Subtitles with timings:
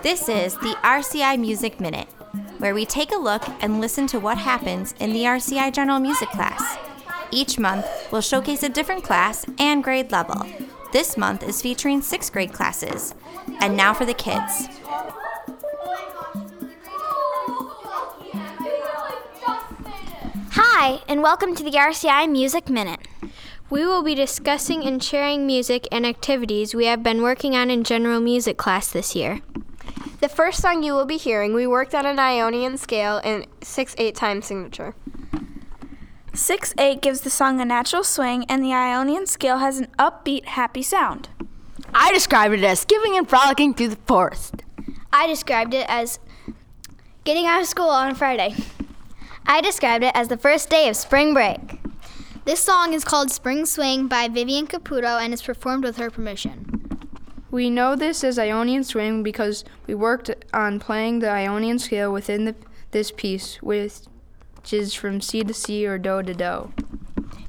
[0.00, 2.06] This is the RCI Music Minute,
[2.58, 6.28] where we take a look and listen to what happens in the RCI General Music
[6.28, 6.78] class.
[7.32, 10.46] Each month, we'll showcase a different class and grade level.
[10.92, 13.12] This month is featuring sixth grade classes.
[13.60, 14.68] And now for the kids.
[20.52, 23.00] Hi, and welcome to the RCI Music Minute.
[23.68, 27.82] We will be discussing and sharing music and activities we have been working on in
[27.82, 29.40] general music class this year.
[30.20, 33.94] The first song you will be hearing, we worked on an Ionian scale in 6
[33.96, 34.96] 8 time signature.
[36.34, 40.46] 6 8 gives the song a natural swing, and the Ionian scale has an upbeat,
[40.46, 41.28] happy sound.
[41.94, 44.64] I described it as skipping and frolicking through the forest.
[45.12, 46.18] I described it as
[47.22, 48.56] getting out of school on a Friday.
[49.46, 51.80] I described it as the first day of spring break.
[52.44, 56.77] This song is called Spring Swing by Vivian Caputo and is performed with her permission.
[57.50, 62.44] We know this as Ionian Swing because we worked on playing the Ionian scale within
[62.44, 62.54] the,
[62.90, 63.92] this piece, which
[64.70, 66.72] is from C to C or Do to Do.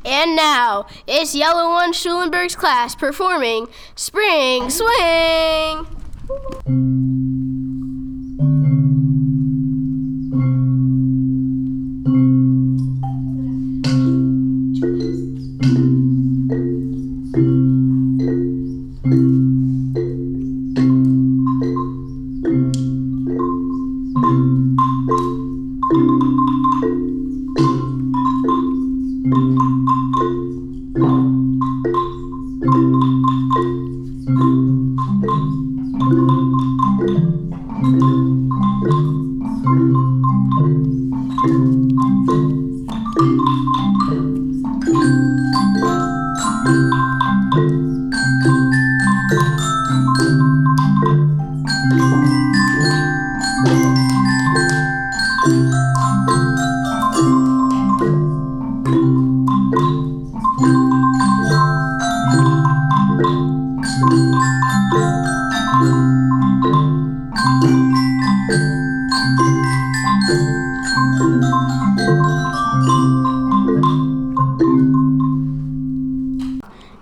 [0.06, 5.86] And now, it's Yellow One Schulenberg's class performing Spring Swing!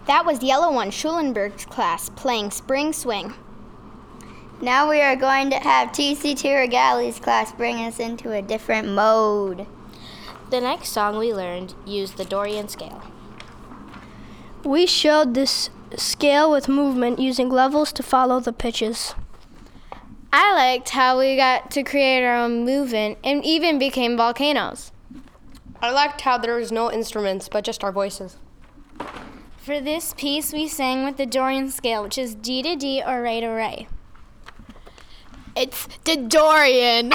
[0.07, 3.33] That was Yellow One Schulenberg's class playing Spring Swing.
[4.61, 9.67] Now we are going to have TC2 Regali's class bring us into a different mode.
[10.49, 13.03] The next song we learned used the Dorian scale.
[14.63, 19.13] We showed this scale with movement using levels to follow the pitches.
[20.31, 24.93] I liked how we got to create our own movement and even became volcanoes.
[25.81, 28.37] I liked how there was no instruments but just our voices.
[29.67, 33.21] For this piece, we sang with the Dorian scale, which is D to D or
[33.21, 33.85] Re to Re.
[35.57, 37.11] It's the Dorian.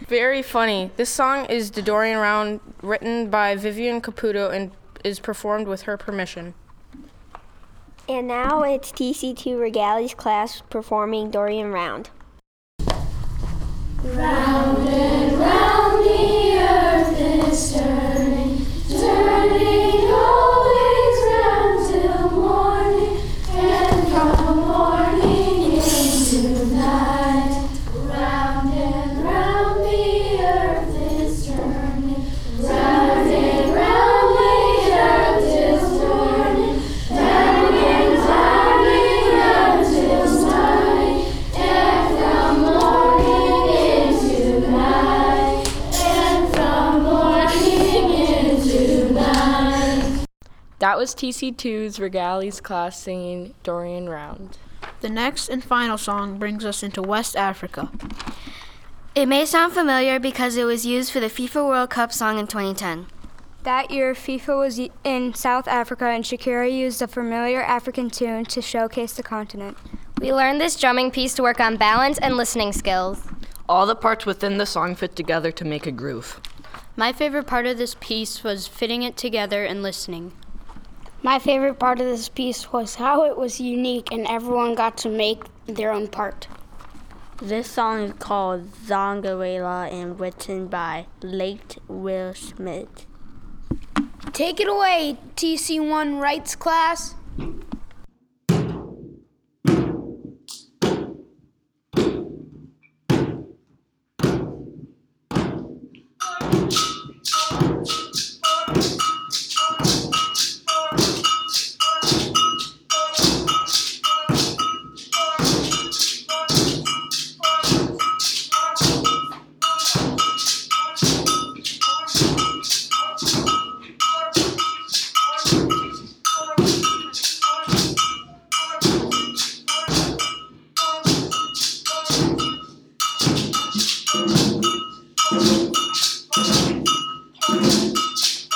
[0.06, 0.90] Very funny.
[0.98, 4.72] This song is the Dorian Round, written by Vivian Caputo and
[5.04, 6.52] is performed with her permission.
[8.10, 12.10] And now it's TC2 Regali's class performing Dorian Round.
[14.04, 17.87] Round and round the earth is turning,
[50.78, 54.58] That was TC2's Regali's class singing Dorian Round.
[55.00, 57.90] The next and final song brings us into West Africa.
[59.16, 62.46] It may sound familiar because it was used for the FIFA World Cup song in
[62.46, 63.06] 2010.
[63.64, 68.62] That year, FIFA was in South Africa and Shakira used a familiar African tune to
[68.62, 69.76] showcase the continent.
[70.20, 73.20] We learned this drumming piece to work on balance and listening skills.
[73.68, 76.40] All the parts within the song fit together to make a groove.
[76.96, 80.32] My favorite part of this piece was fitting it together and listening.
[81.20, 85.08] My favorite part of this piece was how it was unique and everyone got to
[85.08, 86.46] make their own part.
[87.42, 93.06] This song is called Zangalewa and written by late Will Smith.
[94.32, 97.16] Take it away, TC1 Rights class.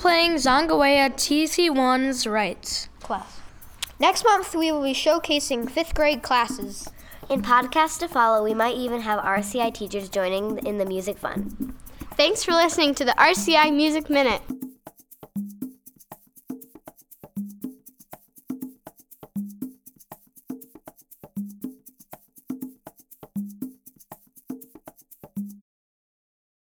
[0.00, 2.88] playing Zongawea TC1's Rights.
[3.00, 3.38] class.
[3.98, 6.88] Next month, we will be showcasing fifth grade classes.
[7.28, 11.74] In podcasts to follow, we might even have RCI teachers joining in the music fun.
[12.16, 14.40] Thanks for listening to the RCI Music Minute.